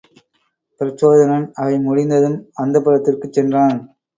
பிரச்சோதனன் 0.81 1.45
அவை 1.53 1.79
முடிந்ததும் 1.79 2.39
அந்தப்புரத்திற்குச் 2.61 3.31
சென்றான். 3.31 3.79